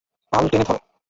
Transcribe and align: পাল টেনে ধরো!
পাল 0.31 0.45
টেনে 0.51 0.65
ধরো! 0.67 0.79